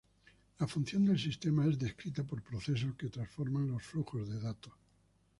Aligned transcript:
La 0.57 0.65
función 0.65 1.05
del 1.05 1.19
sistema 1.19 1.67
es 1.67 1.77
descrita 1.77 2.23
por 2.23 2.41
procesos 2.41 2.95
que 2.95 3.09
transforman 3.11 3.67
los 3.67 3.83
flujos 3.83 4.27
de 4.29 4.39
datos. 4.39 4.73